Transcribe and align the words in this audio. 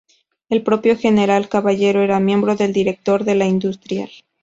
El 0.49 0.63
propio 0.63 0.97
general 0.97 1.47
Caballero 1.47 2.01
era 2.01 2.19
miembro 2.19 2.55
del 2.55 2.73
directorio 2.73 3.23
de 3.23 3.35
La 3.35 3.45
Industrial. 3.45 4.09